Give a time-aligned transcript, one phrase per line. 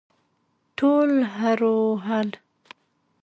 [0.77, 2.29] ټولو هررر وهل.